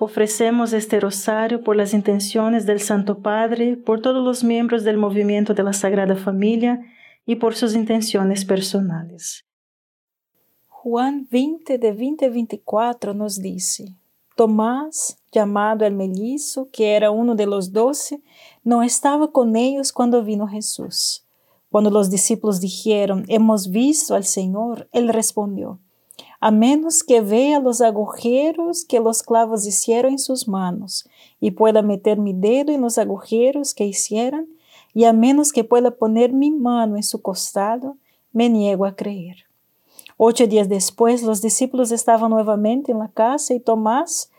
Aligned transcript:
Ofrecemos 0.00 0.72
este 0.72 0.98
rosario 0.98 1.62
por 1.62 1.76
las 1.76 1.94
intenciones 1.94 2.66
del 2.66 2.80
Santo 2.80 3.18
Padre, 3.18 3.76
por 3.76 4.02
todos 4.02 4.24
los 4.24 4.42
miembros 4.42 4.82
del 4.82 4.96
movimiento 4.96 5.54
de 5.54 5.62
la 5.62 5.72
Sagrada 5.72 6.16
Familia 6.16 6.80
y 7.26 7.36
por 7.36 7.54
sus 7.54 7.74
intenciones 7.74 8.44
personales. 8.44 9.44
Juan 10.68 11.28
20 11.30 11.78
de 11.78 11.92
20 11.92 12.26
a 12.26 12.28
24 12.28 13.14
nos 13.14 13.40
dice, 13.40 13.94
Tomás, 14.36 15.16
llamado 15.30 15.86
el 15.86 15.94
mellizo, 15.94 16.68
que 16.72 16.96
era 16.96 17.12
uno 17.12 17.36
de 17.36 17.46
los 17.46 17.72
doce, 17.72 18.20
no 18.64 18.82
estaba 18.82 19.30
con 19.30 19.54
ellos 19.54 19.92
cuando 19.92 20.24
vino 20.24 20.48
Jesús. 20.48 21.24
Cuando 21.70 21.90
los 21.90 22.10
discípulos 22.10 22.60
dijeron, 22.60 23.24
Hemos 23.28 23.70
visto 23.70 24.14
al 24.14 24.24
Señor, 24.24 24.88
él 24.92 25.08
respondió, 25.08 25.78
a 26.44 26.50
menos 26.50 27.02
que 27.02 27.22
vea 27.22 27.58
los 27.58 27.80
agujeros 27.80 28.84
que 28.84 29.00
los 29.00 29.22
clavos 29.22 29.66
hicieron 29.66 30.12
en 30.12 30.18
sus 30.18 30.46
manos 30.46 31.08
y 31.40 31.52
pueda 31.52 31.80
meter 31.80 32.18
mi 32.18 32.34
dedo 32.34 32.70
en 32.70 32.82
los 32.82 32.98
agujeros 32.98 33.72
que 33.72 33.86
hicieran, 33.86 34.46
y 34.92 35.04
a 35.04 35.14
menos 35.14 35.52
que 35.52 35.64
pueda 35.64 35.92
poner 35.92 36.34
mi 36.34 36.50
mano 36.50 36.96
en 36.96 37.02
su 37.02 37.22
costado, 37.22 37.96
me 38.30 38.50
niego 38.50 38.84
a 38.84 38.94
creer. 38.94 39.46
Ocho 40.18 40.46
días 40.46 40.68
después, 40.68 41.22
los 41.22 41.40
discípulos 41.40 41.90
estaban 41.92 42.30
nuevamente 42.30 42.92
en 42.92 42.98
la 42.98 43.08
casa 43.08 43.54
y 43.54 43.60
Tomás 43.60 44.30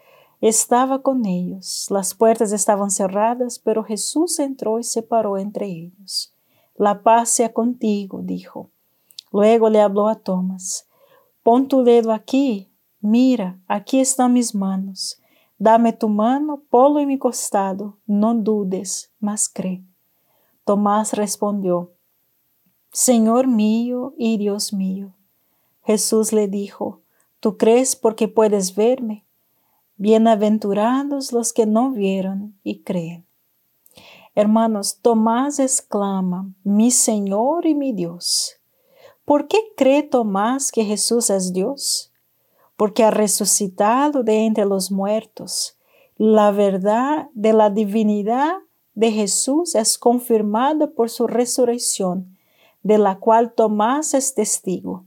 estaba 0.41 1.01
con 1.01 1.25
ellos. 1.25 1.87
Las 1.89 2.13
puertas 2.13 2.51
estaban 2.51 2.91
cerradas, 2.91 3.57
pero 3.57 3.83
Jesús 3.83 4.37
entró 4.37 4.77
y 4.77 4.83
se 4.83 5.01
paró 5.01 5.39
entre 5.39 5.65
ellos. 5.65 6.31
La 6.75 7.01
paz 7.01 7.29
sea 7.29 7.51
contigo, 7.51 8.19
dijo. 8.21 8.69
Luego 9.31 9.71
le 9.71 9.81
habló 9.81 10.07
a 10.07 10.13
Tomás. 10.13 10.85
Pon 11.45 11.67
tu 11.67 11.83
dedo 11.83 12.11
aquí, 12.11 12.71
mira, 12.99 13.61
aquí 13.67 13.99
están 13.99 14.33
mis 14.33 14.55
manos. 14.55 15.21
Dame 15.59 15.93
tu 15.93 16.09
mano, 16.09 16.63
ponlo 16.71 16.99
en 16.99 17.07
mi 17.07 17.19
costado, 17.19 17.99
no 18.07 18.33
dudes, 18.33 19.13
mas 19.19 19.47
cree. 19.47 19.83
Tomás 20.63 21.13
respondió, 21.13 21.91
Señor 22.91 23.45
mío 23.45 24.15
y 24.17 24.39
Dios 24.39 24.73
mío. 24.73 25.13
Jesús 25.83 26.33
le 26.33 26.47
dijo, 26.47 27.03
Tú 27.39 27.57
crees 27.57 27.95
porque 27.95 28.27
puedes 28.27 28.73
verme. 28.73 29.23
Bienaventurados 29.97 31.31
los 31.31 31.53
que 31.53 31.67
no 31.67 31.91
vieron 31.91 32.59
y 32.63 32.81
creen. 32.81 33.27
Hermanos, 34.33 34.97
Tomás 34.99 35.59
exclama, 35.59 36.51
mi 36.63 36.89
Señor 36.89 37.67
y 37.67 37.75
mi 37.75 37.93
Dios. 37.93 38.54
¿Por 39.25 39.47
qué 39.47 39.57
cree 39.75 40.03
Tomás 40.03 40.71
que 40.71 40.85
Jesús 40.85 41.31
es 41.31 41.51
Dios? 41.51 42.11
Porque 42.77 43.03
ha 43.03 43.09
resucitado 43.09 44.21
de 44.21 44.45
entre 44.45 44.65
los 44.65 44.91
muertos. 44.91 45.77
La 46.15 46.51
verdad 46.51 47.29
de 47.33 47.51
la 47.51 47.71
divinidad 47.71 48.53
de 48.93 49.11
Jesús 49.11 49.73
es 49.73 49.97
confirmada 49.97 50.91
por 50.91 51.09
su 51.09 51.25
resurrección, 51.25 52.37
de 52.83 52.99
la 52.99 53.17
cual 53.17 53.51
Tomás 53.53 54.13
es 54.13 54.35
testigo, 54.35 55.05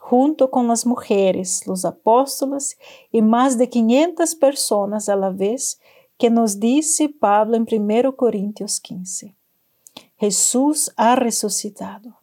junto 0.00 0.50
con 0.50 0.66
las 0.66 0.84
mujeres, 0.84 1.64
los 1.68 1.84
apóstoles 1.84 2.76
y 3.12 3.22
más 3.22 3.56
de 3.56 3.68
500 3.68 4.34
personas 4.34 5.08
a 5.08 5.14
la 5.14 5.30
vez, 5.30 5.78
que 6.18 6.28
nos 6.28 6.58
dice 6.58 7.08
Pablo 7.08 7.56
en 7.56 7.66
1 7.70 8.16
Corintios 8.16 8.80
15. 8.80 9.36
Jesús 10.16 10.92
ha 10.96 11.14
resucitado. 11.14 12.19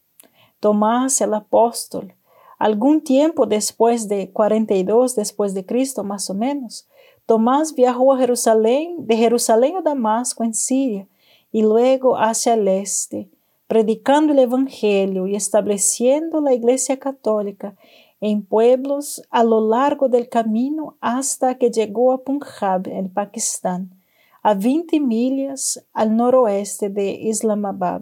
Tomás 0.59 1.21
el 1.21 1.33
apóstol, 1.33 2.15
algún 2.57 3.01
tiempo 3.01 3.45
después 3.45 4.07
de 4.07 4.31
42 4.31 5.15
después 5.15 5.53
de 5.53 5.65
Cristo 5.65 6.03
más 6.03 6.29
o 6.29 6.33
menos, 6.33 6.87
Tomás 7.27 7.75
viajó 7.75 8.13
a 8.13 8.17
Jerusalén, 8.17 9.05
de 9.05 9.17
Jerusalén 9.17 9.75
a 9.77 9.81
Damasco 9.81 10.43
en 10.43 10.53
Siria 10.53 11.07
y 11.51 11.61
luego 11.61 12.17
hacia 12.17 12.53
el 12.53 12.67
este, 12.67 13.29
predicando 13.67 14.33
el 14.33 14.39
Evangelio 14.39 15.27
y 15.27 15.35
estableciendo 15.35 16.39
la 16.41 16.53
Iglesia 16.53 16.97
Católica 16.97 17.75
en 18.21 18.43
pueblos 18.43 19.21
a 19.29 19.43
lo 19.43 19.67
largo 19.67 20.09
del 20.09 20.29
camino 20.29 20.97
hasta 21.01 21.57
que 21.57 21.69
llegó 21.69 22.13
a 22.13 22.23
Punjab, 22.23 22.87
en 22.87 23.13
Pakistán, 23.13 23.93
a 24.41 24.53
20 24.53 24.99
millas 25.01 25.85
al 25.93 26.15
noroeste 26.15 26.89
de 26.89 27.11
Islamabad. 27.11 28.01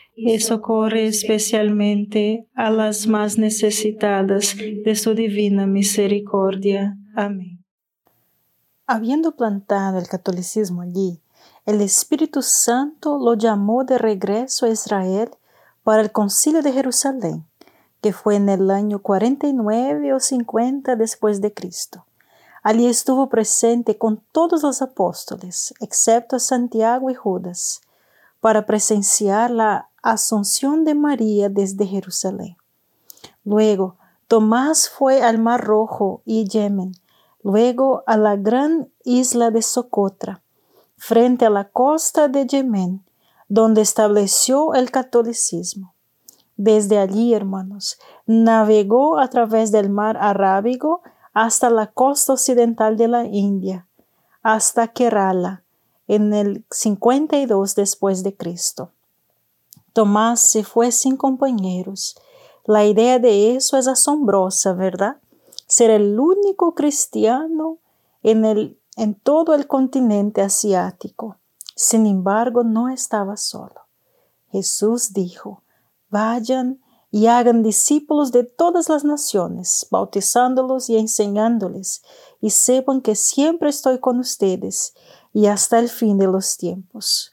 y 0.15 0.39
socorre 0.39 1.07
especialmente 1.07 2.47
a 2.53 2.69
las 2.69 3.07
más 3.07 3.37
necesitadas 3.37 4.55
de 4.57 4.95
su 4.95 5.13
divina 5.13 5.65
misericordia. 5.65 6.97
Amén. 7.15 7.63
Habiendo 8.87 9.35
plantado 9.35 9.99
el 9.99 10.07
catolicismo 10.07 10.81
allí, 10.81 11.21
el 11.65 11.81
Espíritu 11.81 12.41
Santo 12.41 13.17
lo 13.17 13.35
llamó 13.35 13.83
de 13.83 13.97
regreso 13.97 14.65
a 14.65 14.69
Israel 14.69 15.29
para 15.83 16.01
el 16.01 16.11
concilio 16.11 16.61
de 16.61 16.73
Jerusalén, 16.73 17.45
que 18.01 18.13
fue 18.13 18.35
en 18.35 18.49
el 18.49 18.69
año 18.71 18.99
49 18.99 20.13
o 20.13 20.19
50 20.19 20.95
después 20.95 21.39
de 21.39 21.53
Cristo. 21.53 22.05
Allí 22.63 22.85
estuvo 22.87 23.29
presente 23.29 23.97
con 23.97 24.23
todos 24.31 24.63
los 24.63 24.81
apóstoles, 24.81 25.73
excepto 25.79 26.37
Santiago 26.39 27.09
y 27.09 27.15
Judas, 27.15 27.81
para 28.39 28.65
presenciar 28.65 29.51
la 29.51 29.90
asunción 30.01 30.83
de 30.83 30.95
María 30.95 31.49
desde 31.49 31.85
Jerusalén. 31.85 32.57
Luego, 33.43 33.97
Tomás 34.27 34.89
fue 34.89 35.21
al 35.21 35.39
Mar 35.39 35.61
Rojo 35.63 36.21
y 36.25 36.47
Yemen, 36.47 36.93
luego 37.43 38.03
a 38.07 38.17
la 38.17 38.35
gran 38.35 38.89
isla 39.03 39.51
de 39.51 39.61
Socotra, 39.61 40.41
frente 40.95 41.45
a 41.45 41.49
la 41.49 41.69
costa 41.69 42.27
de 42.27 42.45
Yemen, 42.45 43.03
donde 43.49 43.81
estableció 43.81 44.73
el 44.73 44.91
catolicismo. 44.91 45.95
Desde 46.55 46.99
allí, 46.99 47.33
hermanos, 47.33 47.99
navegó 48.25 49.19
a 49.19 49.29
través 49.29 49.71
del 49.71 49.89
mar 49.89 50.17
Arábigo 50.17 51.01
hasta 51.33 51.69
la 51.69 51.87
costa 51.87 52.33
occidental 52.33 52.97
de 52.97 53.07
la 53.07 53.25
India, 53.25 53.87
hasta 54.43 54.87
Kerala, 54.87 55.63
en 56.07 56.33
el 56.33 56.65
52 56.69 57.75
después 57.75 58.23
de 58.23 58.35
Cristo. 58.35 58.91
Tomás 59.93 60.39
se 60.41 60.63
fue 60.63 60.91
sin 60.91 61.17
compañeros. 61.17 62.15
La 62.65 62.85
idea 62.85 63.19
de 63.19 63.55
eso 63.55 63.77
es 63.77 63.87
asombrosa, 63.87 64.73
¿verdad? 64.73 65.17
Ser 65.67 65.89
el 65.89 66.19
único 66.19 66.75
cristiano 66.75 67.79
en, 68.23 68.45
el, 68.45 68.79
en 68.95 69.15
todo 69.15 69.53
el 69.55 69.67
continente 69.67 70.41
asiático. 70.41 71.37
Sin 71.75 72.05
embargo, 72.05 72.63
no 72.63 72.89
estaba 72.89 73.37
solo. 73.37 73.81
Jesús 74.51 75.13
dijo, 75.13 75.63
vayan 76.09 76.79
y 77.09 77.27
hagan 77.27 77.61
discípulos 77.61 78.31
de 78.31 78.43
todas 78.43 78.87
las 78.87 79.03
naciones, 79.03 79.87
bautizándolos 79.91 80.89
y 80.89 80.97
enseñándoles, 80.97 82.03
y 82.39 82.51
sepan 82.51 83.01
que 83.01 83.15
siempre 83.15 83.69
estoy 83.69 83.99
con 83.99 84.19
ustedes 84.19 84.93
y 85.33 85.47
hasta 85.47 85.79
el 85.79 85.89
fin 85.89 86.17
de 86.17 86.27
los 86.27 86.55
tiempos. 86.57 87.30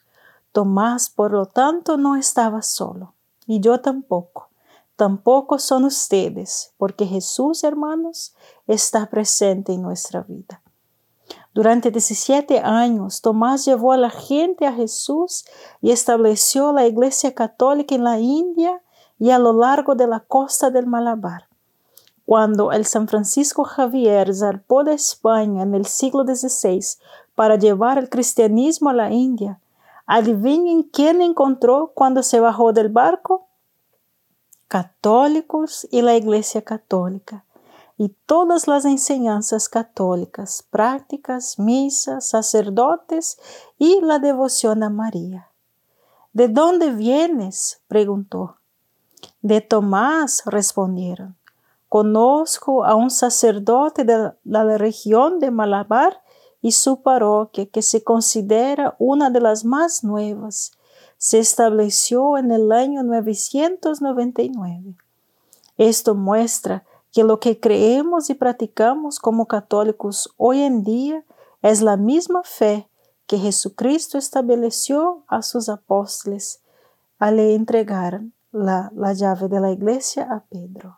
Tomás, 0.58 1.08
por 1.08 1.31
lo 1.31 1.46
tanto, 1.46 1.96
no 1.99 2.16
estaba 2.16 2.62
solo, 2.62 3.14
y 3.46 3.60
yo 3.60 3.81
tampoco. 3.81 4.49
Tampoco 4.96 5.60
son 5.60 5.84
ustedes, 5.84 6.72
porque 6.78 7.06
Jesús, 7.06 7.62
hermanos, 7.62 8.34
está 8.66 9.08
presente 9.08 9.72
en 9.72 9.82
nuestra 9.82 10.22
vida. 10.22 10.60
Durante 11.55 11.93
17 11.93 12.58
años, 12.58 13.20
Tomás 13.20 13.66
llevó 13.66 13.93
a 13.93 13.99
la 13.99 14.10
gente 14.10 14.66
a 14.66 14.72
Jesús 14.72 15.44
y 15.81 15.93
estableció 15.93 16.72
la 16.72 16.88
Iglesia 16.88 17.37
Católica 17.37 17.94
en 17.94 18.02
la 18.02 18.19
India 18.19 18.82
y 19.20 19.31
a 19.31 19.38
lo 19.38 19.52
largo 19.52 19.94
de 19.94 20.08
la 20.08 20.19
costa 20.19 20.70
del 20.70 20.88
Malabar. 20.88 21.46
Cuando 22.26 22.72
el 22.72 22.84
San 22.84 23.06
Francisco 23.06 23.62
Javier 23.62 24.34
zarpó 24.34 24.82
de 24.82 24.94
España 24.94 25.62
en 25.62 25.76
el 25.76 25.87
siglo 25.87 26.25
XVI 26.25 26.81
para 27.37 27.55
llevar 27.55 27.96
el 27.99 28.08
cristianismo 28.08 28.90
a 28.90 28.94
la 28.94 29.12
India, 29.12 29.60
Adivinen 30.10 30.84
quién 30.84 31.20
encontró 31.20 31.93
cuando 31.94 32.22
se 32.22 32.40
bajó 32.40 32.72
del 32.72 32.88
barco? 32.88 33.46
Católicos 34.66 35.87
y 35.90 36.00
la 36.00 36.16
Iglesia 36.16 36.62
Católica 36.62 37.44
y 37.99 38.08
todas 38.25 38.66
las 38.66 38.87
enseñanzas 38.87 39.69
católicas, 39.69 40.64
prácticas, 40.70 41.58
misas, 41.58 42.27
sacerdotes 42.27 43.38
y 43.77 44.00
la 44.00 44.19
devoción 44.19 44.82
a 44.82 44.88
María. 44.88 45.50
¿De 46.32 46.48
dónde 46.48 46.91
vienes? 46.91 47.82
preguntó. 47.86 48.56
De 49.43 49.60
Tomás, 49.60 50.43
respondieron. 50.46 51.36
Conozco 51.91 52.86
a 52.86 52.94
un 52.94 53.10
sacerdote 53.10 54.05
de 54.05 54.32
la 54.44 54.79
región 54.79 55.38
de 55.38 55.50
Malabar 55.50 56.22
y 56.60 56.72
su 56.72 57.03
parroquia, 57.03 57.67
que 57.67 57.82
se 57.82 58.03
considera 58.03 58.96
una 58.98 59.31
de 59.31 59.41
las 59.41 59.65
más 59.65 60.03
nuevas, 60.05 60.72
se 61.17 61.38
estableció 61.38 62.38
en 62.38 62.53
el 62.53 62.72
año 62.72 63.03
999. 63.03 64.94
Esto 65.77 66.15
muestra 66.15 66.84
que 67.12 67.24
lo 67.24 67.41
que 67.41 67.58
creemos 67.58 68.31
y 68.31 68.34
practicamos 68.34 69.19
como 69.19 69.46
católicos 69.46 70.32
hoy 70.36 70.62
en 70.62 70.82
día 70.82 71.24
es 71.62 71.82
la 71.82 71.96
misma 71.96 72.43
fe 72.44 72.88
que 73.27 73.38
Jesucristo 73.38 74.19
estableció 74.19 75.24
a 75.27 75.43
sus 75.43 75.69
apóstoles 75.69 76.60
al 77.19 77.38
entregar 77.41 78.22
la, 78.53 78.91
la 78.94 79.12
llave 79.12 79.48
de 79.48 79.60
la 79.60 79.70
iglesia 79.72 80.29
a 80.31 80.44
Pedro. 80.48 80.97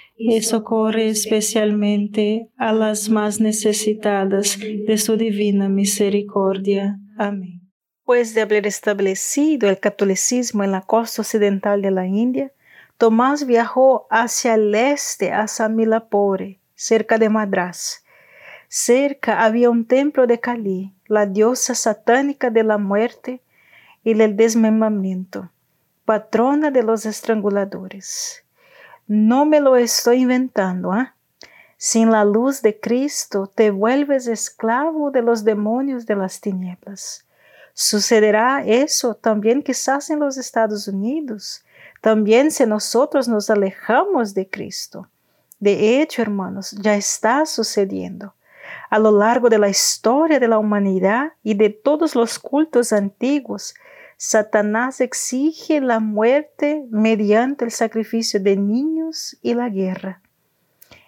y 0.23 0.41
socorre 0.41 1.09
especialmente 1.09 2.49
a 2.57 2.73
las 2.73 3.09
más 3.09 3.39
necesitadas 3.39 4.59
de 4.59 4.97
su 4.97 5.17
divina 5.17 5.67
misericordia. 5.67 6.99
Amén. 7.17 7.61
Después 7.97 8.33
de 8.33 8.41
haber 8.41 8.67
establecido 8.67 9.69
el 9.69 9.79
catolicismo 9.79 10.63
en 10.63 10.71
la 10.71 10.81
costa 10.81 11.21
occidental 11.21 11.81
de 11.81 11.91
la 11.91 12.07
India, 12.07 12.51
Tomás 12.97 13.47
viajó 13.47 14.05
hacia 14.11 14.53
el 14.53 14.75
este, 14.75 15.31
a 15.31 15.47
Samilapore, 15.47 16.59
cerca 16.75 17.17
de 17.17 17.29
Madras. 17.29 18.03
Cerca 18.67 19.43
había 19.43 19.69
un 19.69 19.85
templo 19.85 20.27
de 20.27 20.39
Kali, 20.39 20.93
la 21.07 21.25
diosa 21.25 21.73
satánica 21.73 22.49
de 22.49 22.63
la 22.63 22.77
muerte 22.77 23.41
y 24.03 24.13
del 24.13 24.35
desmembramiento, 24.35 25.51
patrona 26.05 26.69
de 26.69 26.83
los 26.83 27.05
estranguladores. 27.05 28.43
No 29.07 29.45
me 29.45 29.59
lo 29.59 29.75
estoy 29.75 30.21
inventando, 30.21 30.91
¿ah? 30.91 31.15
Sin 31.77 32.11
la 32.11 32.23
luz 32.23 32.61
de 32.61 32.79
Cristo 32.79 33.51
te 33.53 33.71
vuelves 33.71 34.27
esclavo 34.27 35.09
de 35.09 35.23
los 35.23 35.43
demonios 35.43 36.05
de 36.05 36.15
las 36.15 36.39
tinieblas. 36.39 37.25
Sucederá 37.73 38.63
eso 38.65 39.15
también 39.15 39.63
quizás 39.63 40.09
en 40.09 40.19
los 40.19 40.37
Estados 40.37 40.87
Unidos, 40.87 41.63
también 42.01 42.51
si 42.51 42.65
nosotros 42.65 43.27
nos 43.27 43.49
alejamos 43.49 44.33
de 44.33 44.47
Cristo. 44.47 45.07
De 45.59 46.01
hecho, 46.01 46.21
hermanos, 46.21 46.71
ya 46.71 46.95
está 46.95 47.45
sucediendo. 47.45 48.33
A 48.89 48.99
lo 48.99 49.11
largo 49.11 49.49
de 49.49 49.59
la 49.59 49.69
historia 49.69 50.39
de 50.39 50.47
la 50.47 50.57
humanidad 50.57 51.33
y 51.43 51.53
de 51.53 51.69
todos 51.69 52.15
los 52.15 52.39
cultos 52.39 52.91
antiguos, 52.93 53.73
Satanás 54.23 55.01
exige 55.01 55.81
la 55.81 55.99
muerte 55.99 56.85
mediante 56.91 57.65
el 57.65 57.71
sacrificio 57.71 58.39
de 58.39 58.55
niños 58.55 59.35
y 59.41 59.55
la 59.55 59.67
guerra. 59.67 60.21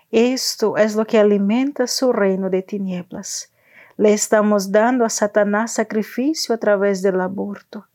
Esto 0.10 0.78
es 0.78 0.96
lo 0.96 1.06
que 1.06 1.20
alimenta 1.20 1.86
su 1.86 2.12
reino 2.12 2.50
de 2.50 2.64
tinieblas. 2.64 3.54
Le 3.98 4.14
estamos 4.14 4.72
dando 4.72 5.06
a 5.06 5.12
Satanás 5.12 5.74
sacrificio 5.74 6.56
a 6.56 6.58
través 6.58 7.04
del 7.04 7.22
aborto. 7.22 7.86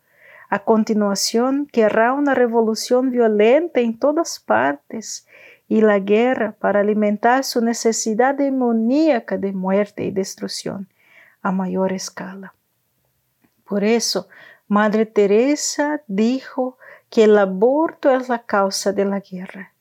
A 0.51 0.61
continuación, 0.61 1.67
querrá 1.67 2.13
una 2.13 2.37
revolución 2.37 3.11
violenta 3.11 3.81
en 3.81 3.99
todas 3.99 4.39
partes 4.39 5.27
y 5.67 5.81
la 5.81 5.99
guerra 5.99 6.53
para 6.53 6.79
alimentar 6.79 7.43
su 7.43 7.61
necesidad 7.61 8.37
demoníaca 8.37 9.37
de 9.37 9.53
muerte 9.53 10.05
y 10.05 10.13
destrucción 10.13 10.89
a 11.43 11.51
mayor 11.51 11.93
escala. 11.93 12.55
Por 13.65 13.83
eso, 13.83 14.29
Madre 14.69 15.07
Teresa 15.07 16.03
dijo 16.07 16.77
que 17.09 17.25
el 17.25 17.39
aborto 17.39 18.15
es 18.15 18.29
la 18.29 18.45
causa 18.45 18.93
de 18.93 19.07
la 19.07 19.21
guerra. 19.21 19.73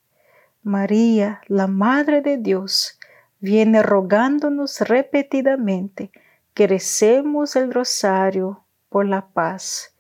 María, 0.64 1.42
la 1.48 1.68
Madre 1.68 2.22
de 2.22 2.38
Dios, 2.38 2.98
viene 3.40 3.84
rogándonos 3.84 4.80
repetidamente 4.82 6.12
que 6.54 6.68
recemos 6.68 7.58
el 7.58 7.74
rosario 7.74 8.64
por 8.88 9.06
la 9.06 9.28
paz, 9.28 9.94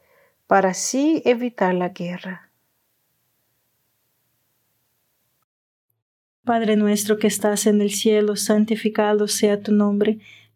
para 0.47 0.69
así 0.69 1.21
evitar 1.25 1.73
la 1.73 1.89
guerra. 1.89 2.49
Padre 6.45 6.77
nuestro 6.77 7.19
que 7.19 7.27
estás 7.27 7.67
en 7.67 7.81
el 7.81 7.91
cielo, 7.91 8.37
santificado 8.37 9.27
sea 9.27 9.61
tu 9.61 9.73
nombre, 9.73 10.19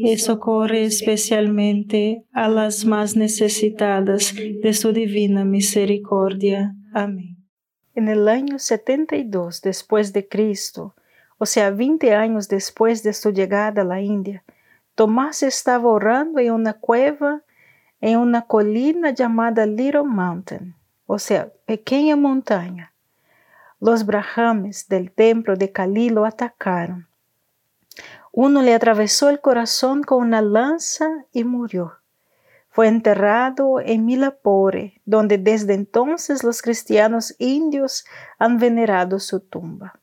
y 0.00 0.16
socorre 0.18 0.84
especialmente 0.84 2.24
a 2.32 2.48
las 2.48 2.84
más 2.84 3.16
necesitadas 3.16 4.34
de 4.34 4.72
su 4.72 4.92
divina 4.92 5.44
misericordia. 5.44 6.74
Amén. 6.94 7.36
En 7.94 8.08
el 8.08 8.28
año 8.28 8.58
72 8.58 9.60
después 9.60 10.12
de 10.12 10.28
Cristo, 10.28 10.94
o 11.38 11.46
sea, 11.46 11.70
20 11.70 12.14
años 12.14 12.48
después 12.48 13.02
de 13.02 13.12
su 13.12 13.32
llegada 13.32 13.82
a 13.82 13.84
la 13.84 14.00
India, 14.00 14.44
Tomás 14.94 15.42
estaba 15.42 15.88
orando 15.88 16.40
en 16.40 16.52
una 16.52 16.74
cueva 16.74 17.42
en 18.00 18.18
una 18.18 18.42
colina 18.42 19.10
llamada 19.10 19.66
Little 19.66 20.04
Mountain, 20.04 20.74
o 21.06 21.18
sea, 21.18 21.50
pequeña 21.66 22.16
montaña. 22.16 22.92
Los 23.80 24.06
brahames 24.06 24.88
del 24.88 25.10
templo 25.10 25.56
de 25.56 25.72
Cali 25.72 26.10
lo 26.10 26.24
atacaron. 26.24 27.07
Uno 28.40 28.62
le 28.62 28.72
atravesó 28.72 29.30
el 29.30 29.40
corazón 29.40 30.04
con 30.04 30.22
una 30.22 30.42
lanza 30.42 31.24
y 31.32 31.42
murió. 31.42 31.94
Fue 32.68 32.86
enterrado 32.86 33.80
en 33.80 34.04
Milapore, 34.04 35.00
donde 35.04 35.38
desde 35.38 35.74
entonces 35.74 36.44
los 36.44 36.62
cristianos 36.62 37.34
indios 37.40 38.04
han 38.38 38.58
venerado 38.58 39.18
su 39.18 39.40
tumba. 39.40 39.98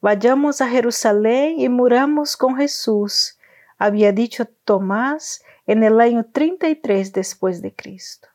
Vayamos 0.00 0.60
a 0.60 0.66
Jerusalén 0.66 1.60
y 1.60 1.68
muramos 1.68 2.36
con 2.36 2.56
Jesús, 2.56 3.38
había 3.78 4.10
dicho 4.10 4.44
Tomás 4.64 5.44
en 5.64 5.84
el 5.84 6.00
año 6.00 6.26
33 6.32 7.12
después 7.12 7.62
de 7.62 7.72
Cristo. 7.72 8.26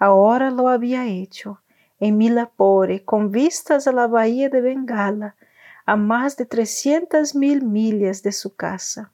Ahora 0.00 0.50
lo 0.50 0.66
había 0.66 1.06
hecho 1.06 1.60
en 2.00 2.16
Milapore, 2.16 3.04
con 3.04 3.30
vistas 3.30 3.86
a 3.86 3.92
la 3.92 4.08
bahía 4.08 4.48
de 4.48 4.60
Bengala, 4.60 5.36
a 5.84 5.96
más 5.96 6.36
de 6.36 6.46
trescientas 6.46 7.34
mil 7.34 7.62
millas 7.62 8.22
de 8.22 8.32
su 8.32 8.54
casa 8.54 9.12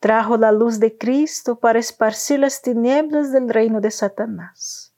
trajo 0.00 0.36
la 0.36 0.52
luz 0.52 0.78
de 0.78 0.96
Cristo 0.96 1.58
para 1.58 1.78
esparcir 1.78 2.40
las 2.40 2.62
tinieblas 2.62 3.32
del 3.32 3.48
reino 3.48 3.80
de 3.80 3.90
Satanás. 3.90 4.92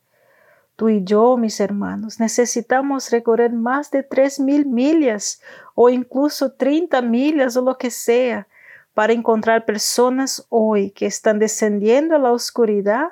Tú 0.77 0.89
y 0.89 1.05
yo, 1.05 1.37
mis 1.37 1.61
hermanos, 1.61 2.21
necesitamos 2.21 3.11
recorrer 3.11 3.53
más 3.53 3.91
de 3.91 4.03
tres 4.03 4.41
mil 4.41 4.67
millas 4.67 5.41
o 5.75 5.91
incluso 5.91 6.53
treinta 6.53 7.03
millas 7.03 7.57
o 7.57 7.63
lo 7.63 7.77
que 7.77 7.91
sea 7.91 8.47
para 8.95 9.13
encontrar 9.13 9.65
personas 9.65 10.47
hoy 10.49 10.91
que 10.91 11.07
están 11.07 11.39
descendiendo 11.39 12.17
a 12.17 12.19
la 12.19 12.33
oscuridad 12.33 13.09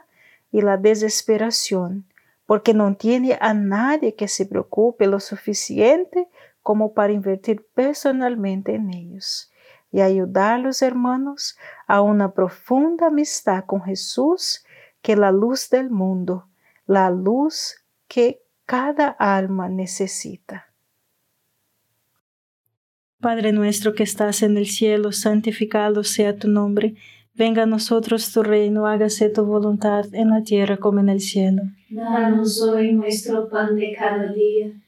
y 0.51 0.63
la 0.63 0.77
desesperación, 0.79 2.07
porque 2.47 2.73
no 2.73 2.97
tiene 2.97 3.37
a 3.41 3.53
nadie 3.53 4.15
que 4.15 4.29
se 4.29 4.47
preocupe 4.47 5.07
lo 5.07 5.21
suficiente 5.21 6.27
como 6.69 6.93
para 6.93 7.15
invertir 7.15 7.67
personalmente 7.73 8.75
en 8.75 8.93
ellos 8.93 9.51
y 9.91 10.03
ayudar 10.03 10.53
a 10.53 10.59
los 10.59 10.83
hermanos 10.83 11.57
a 11.87 12.03
una 12.03 12.35
profunda 12.35 13.07
amistad 13.07 13.65
con 13.65 13.85
Jesús, 13.85 14.67
que 15.01 15.17
la 15.17 15.33
luz 15.33 15.71
del 15.71 15.89
mundo, 15.89 16.47
la 16.87 17.09
luz 17.09 17.87
que 18.07 18.43
cada 18.67 19.09
alma 19.09 19.71
necesita. 19.71 20.67
Padre 23.19 23.53
nuestro 23.53 23.95
que 23.95 24.03
estás 24.03 24.43
en 24.43 24.59
el 24.59 24.67
cielo, 24.67 25.13
santificado 25.13 26.05
sea 26.05 26.37
tu 26.37 26.49
nombre. 26.49 26.97
Venga 27.33 27.63
a 27.63 27.67
nosotros 27.67 28.31
tu 28.31 28.43
reino, 28.43 28.87
hágase 28.87 29.31
tu 29.31 29.47
voluntad 29.47 30.05
en 30.13 30.29
la 30.29 30.43
tierra 30.43 30.77
como 30.77 31.01
en 31.01 31.09
el 31.09 31.21
cielo. 31.21 31.63
Danos 31.89 32.61
hoy 32.61 32.93
nuestro 32.93 33.49
pan 33.49 33.75
de 33.75 33.95
cada 33.99 34.31
día, 34.35 34.71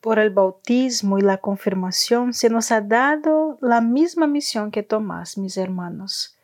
Por 0.00 0.18
el 0.18 0.30
bautismo 0.30 1.18
y 1.18 1.22
la 1.22 1.38
confirmación 1.38 2.32
se 2.32 2.48
nos 2.50 2.70
ha 2.70 2.80
dado 2.80 3.58
la 3.60 3.80
misma 3.80 4.26
misión 4.26 4.70
que 4.70 4.82
Tomás, 4.82 5.36
mis 5.36 5.56
hermanos. 5.56 6.38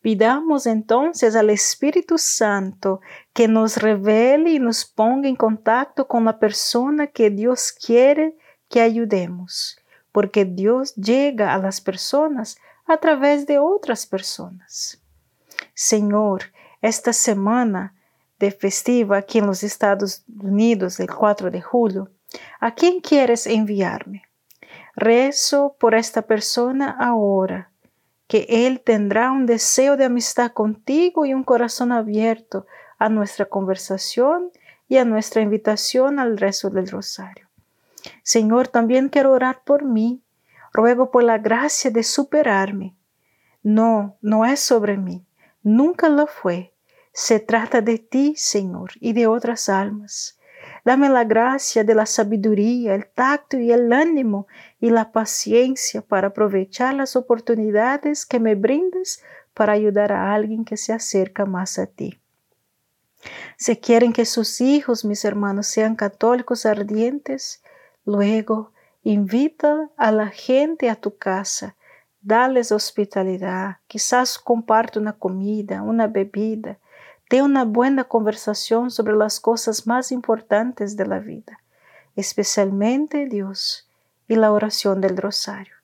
Pidamos 0.00 0.66
entonces 0.66 1.36
al 1.36 1.50
Espíritu 1.50 2.18
Santo 2.18 3.00
que 3.32 3.48
nos 3.48 3.76
revele 3.76 4.52
y 4.52 4.58
nos 4.58 4.84
ponga 4.84 5.28
en 5.28 5.36
contacto 5.36 6.08
con 6.08 6.24
la 6.24 6.38
persona 6.38 7.06
que 7.06 7.30
Dios 7.30 7.72
quiere 7.72 8.36
que 8.68 8.80
ayudemos, 8.80 9.78
porque 10.12 10.44
Dios 10.44 10.94
llega 10.94 11.54
a 11.54 11.58
las 11.58 11.80
personas 11.80 12.58
a 12.86 12.96
través 12.96 13.46
de 13.46 13.58
otras 13.58 14.06
personas. 14.06 15.00
Señor, 15.74 16.44
esta 16.80 17.12
semana 17.12 17.94
de 18.38 18.50
festiva 18.50 19.18
aquí 19.18 19.38
en 19.38 19.46
los 19.46 19.62
Estados 19.62 20.24
Unidos, 20.28 21.00
el 21.00 21.12
4 21.12 21.50
de 21.50 21.62
julio, 21.62 22.10
¿a 22.60 22.74
quién 22.74 23.00
quieres 23.00 23.46
enviarme? 23.46 24.22
Rezo 24.94 25.76
por 25.78 25.94
esta 25.94 26.22
persona 26.22 26.96
ahora, 26.98 27.70
que 28.26 28.46
Él 28.48 28.80
tendrá 28.80 29.30
un 29.30 29.46
deseo 29.46 29.96
de 29.96 30.04
amistad 30.06 30.52
contigo 30.52 31.26
y 31.26 31.34
un 31.34 31.44
corazón 31.44 31.92
abierto 31.92 32.66
a 32.98 33.08
nuestra 33.08 33.46
conversación 33.46 34.50
y 34.88 34.96
a 34.96 35.04
nuestra 35.04 35.42
invitación 35.42 36.18
al 36.18 36.38
rezo 36.38 36.70
del 36.70 36.88
rosario. 36.88 37.48
Señor, 38.22 38.68
también 38.68 39.08
quiero 39.08 39.32
orar 39.32 39.62
por 39.64 39.84
mí. 39.84 40.22
Ruego 40.72 41.10
por 41.10 41.22
la 41.22 41.38
gracia 41.38 41.90
de 41.90 42.02
superarme. 42.02 42.94
No, 43.62 44.16
no 44.20 44.44
es 44.44 44.60
sobre 44.60 44.96
mí. 44.96 45.24
Nunca 45.62 46.08
lo 46.08 46.26
fue. 46.26 46.74
Se 47.12 47.40
trata 47.40 47.80
de 47.80 47.98
ti, 47.98 48.34
Señor, 48.36 48.92
y 49.00 49.12
de 49.12 49.26
otras 49.26 49.68
almas. 49.68 50.35
Dame 50.86 51.08
la 51.08 51.24
gracia 51.24 51.82
de 51.82 51.96
la 51.96 52.06
sabiduría, 52.06 52.94
el 52.94 53.08
tacto 53.08 53.58
y 53.58 53.72
el 53.72 53.92
ánimo 53.92 54.46
y 54.78 54.90
la 54.90 55.10
paciencia 55.10 56.00
para 56.00 56.28
aprovechar 56.28 56.94
las 56.94 57.16
oportunidades 57.16 58.24
que 58.24 58.38
me 58.38 58.54
brindes 58.54 59.20
para 59.52 59.72
ayudar 59.72 60.12
a 60.12 60.32
alguien 60.32 60.64
que 60.64 60.76
se 60.76 60.92
acerca 60.92 61.44
más 61.44 61.80
a 61.80 61.86
ti. 61.86 62.20
Si 63.56 63.76
quieren 63.78 64.12
que 64.12 64.24
sus 64.24 64.60
hijos, 64.60 65.04
mis 65.04 65.24
hermanos, 65.24 65.66
sean 65.66 65.96
católicos 65.96 66.64
ardientes, 66.66 67.64
luego 68.04 68.70
invita 69.02 69.90
a 69.96 70.12
la 70.12 70.28
gente 70.28 70.88
a 70.88 70.94
tu 70.94 71.16
casa. 71.16 71.74
Dales 72.20 72.70
hospitalidad, 72.70 73.78
quizás 73.88 74.38
comparte 74.38 75.00
una 75.00 75.14
comida, 75.14 75.82
una 75.82 76.06
bebida, 76.06 76.78
dé 77.28 77.42
una 77.42 77.64
buena 77.64 78.04
conversación 78.04 78.90
sobre 78.90 79.16
las 79.16 79.40
cosas 79.40 79.86
más 79.86 80.12
importantes 80.12 80.96
de 80.96 81.06
la 81.06 81.18
vida, 81.18 81.60
especialmente 82.14 83.26
Dios 83.26 83.88
y 84.28 84.36
la 84.36 84.52
oración 84.52 85.00
del 85.00 85.16
rosario. 85.16 85.74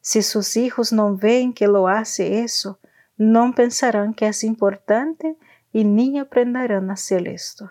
Si 0.00 0.22
sus 0.22 0.56
hijos 0.56 0.92
no 0.92 1.16
ven 1.16 1.52
que 1.52 1.66
lo 1.66 1.88
hace 1.88 2.42
eso, 2.42 2.78
no 3.16 3.52
pensarán 3.54 4.14
que 4.14 4.28
es 4.28 4.44
importante 4.44 5.36
y 5.72 5.84
ni 5.84 6.18
aprenderán 6.18 6.90
a 6.90 6.94
hacer 6.94 7.28
esto. 7.28 7.70